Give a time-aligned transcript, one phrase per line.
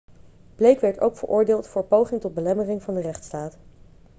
[0.55, 3.57] blake werd ook veroordeeld voor poging tot belemmering van de rechtstaat